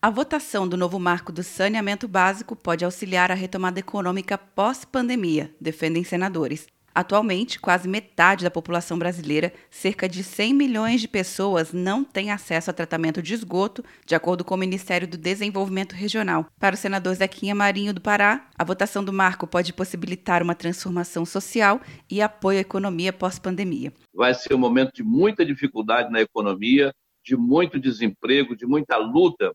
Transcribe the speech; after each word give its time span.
A 0.00 0.10
votação 0.10 0.68
do 0.68 0.76
novo 0.76 0.96
marco 1.00 1.32
do 1.32 1.42
saneamento 1.42 2.06
básico 2.06 2.54
pode 2.54 2.84
auxiliar 2.84 3.32
a 3.32 3.34
retomada 3.34 3.80
econômica 3.80 4.38
pós-pandemia, 4.38 5.52
defendem 5.60 6.04
senadores. 6.04 6.68
Atualmente, 6.94 7.58
quase 7.58 7.88
metade 7.88 8.44
da 8.44 8.50
população 8.50 8.96
brasileira, 8.96 9.52
cerca 9.68 10.08
de 10.08 10.22
100 10.22 10.54
milhões 10.54 11.00
de 11.00 11.08
pessoas, 11.08 11.72
não 11.72 12.04
tem 12.04 12.30
acesso 12.30 12.70
a 12.70 12.72
tratamento 12.72 13.20
de 13.20 13.34
esgoto, 13.34 13.84
de 14.06 14.14
acordo 14.14 14.44
com 14.44 14.54
o 14.54 14.58
Ministério 14.58 15.08
do 15.08 15.18
Desenvolvimento 15.18 15.94
Regional. 15.94 16.46
Para 16.60 16.76
o 16.76 16.78
senador 16.78 17.16
Zequinha 17.16 17.54
Marinho 17.56 17.92
do 17.92 18.00
Pará, 18.00 18.46
a 18.56 18.62
votação 18.62 19.02
do 19.02 19.12
marco 19.12 19.48
pode 19.48 19.72
possibilitar 19.72 20.44
uma 20.44 20.54
transformação 20.54 21.26
social 21.26 21.80
e 22.08 22.22
apoio 22.22 22.58
à 22.58 22.60
economia 22.60 23.12
pós-pandemia. 23.12 23.92
Vai 24.14 24.32
ser 24.32 24.54
um 24.54 24.58
momento 24.58 24.92
de 24.94 25.02
muita 25.02 25.44
dificuldade 25.44 26.08
na 26.12 26.20
economia, 26.20 26.92
de 27.24 27.36
muito 27.36 27.80
desemprego, 27.80 28.56
de 28.56 28.64
muita 28.64 28.96
luta, 28.96 29.52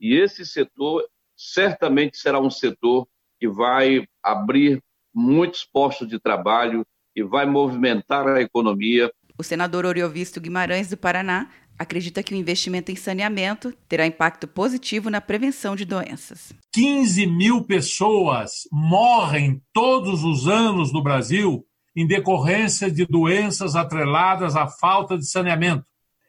e 0.00 0.14
esse 0.14 0.44
setor 0.44 1.04
certamente 1.36 2.16
será 2.16 2.40
um 2.40 2.50
setor 2.50 3.06
que 3.38 3.48
vai 3.48 4.06
abrir 4.22 4.82
muitos 5.14 5.64
postos 5.64 6.08
de 6.08 6.18
trabalho 6.18 6.84
e 7.14 7.22
vai 7.22 7.46
movimentar 7.46 8.26
a 8.26 8.40
economia. 8.40 9.10
O 9.38 9.42
senador 9.42 9.84
Oriovisto 9.84 10.40
Guimarães 10.40 10.88
do 10.88 10.96
Paraná 10.96 11.48
acredita 11.78 12.22
que 12.22 12.34
o 12.34 12.36
investimento 12.36 12.92
em 12.92 12.96
saneamento 12.96 13.72
terá 13.88 14.06
impacto 14.06 14.46
positivo 14.46 15.10
na 15.10 15.20
prevenção 15.20 15.74
de 15.74 15.84
doenças. 15.84 16.52
15 16.72 17.26
mil 17.26 17.64
pessoas 17.64 18.68
morrem 18.70 19.60
todos 19.72 20.22
os 20.24 20.46
anos 20.46 20.92
no 20.92 21.02
Brasil 21.02 21.64
em 21.96 22.06
decorrência 22.06 22.90
de 22.90 23.06
doenças 23.06 23.76
atreladas 23.76 24.56
à 24.56 24.66
falta 24.66 25.16
de 25.16 25.28
saneamento. 25.28 25.84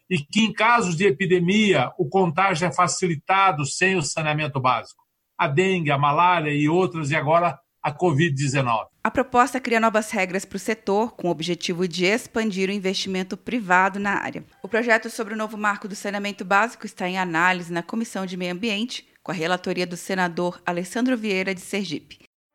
E 0.10 0.20
que, 0.20 0.42
em 0.42 0.54
casos 0.54 0.96
de 0.96 1.06
epidemia, 1.06 1.92
o 1.98 2.08
contágio 2.08 2.68
é 2.68 2.72
facilitado 2.72 3.66
sem 3.66 3.96
o 3.96 4.02
saneamento 4.02 4.60
básico. 4.60 5.04
A 5.38 5.48
dengue, 5.48 5.92
a 5.92 5.98
malária 5.98 6.52
e 6.52 6.70
outras, 6.70 7.12
e 7.12 7.16
agora 7.16 7.60
a 7.86 7.92
Covid-19. 7.92 8.88
A 9.04 9.12
proposta 9.12 9.60
cria 9.60 9.80
novas 9.80 10.10
regras 10.10 10.44
para 10.44 10.56
o 10.56 10.60
setor, 10.60 11.12
com 11.16 11.28
o 11.28 11.32
objetivo 11.32 11.88
de 11.88 12.06
expandir 12.06 12.68
o 12.68 12.74
investimento 12.74 13.38
privado 13.38 14.00
na 14.00 14.16
área. 14.16 14.44
O 14.64 14.68
projeto 14.68 15.08
sobre 15.08 15.36
o 15.36 15.38
novo 15.38 15.56
marco 15.56 15.88
do 15.88 15.96
saneamento 15.96 16.44
básico 16.44 16.88
está 16.88 17.08
em 17.08 17.20
análise 17.20 17.72
na 17.72 17.84
Comissão 17.84 18.26
de 18.26 18.36
Meio 18.36 18.54
Ambiente, 18.54 19.08
com 19.22 19.32
a 19.32 19.36
relatoria 19.36 19.86
do 19.86 19.96
senador 19.96 20.60
Alessandro 20.66 21.16
Vieira 21.16 21.54
de 21.54 21.62
Sergipe. 21.62 22.20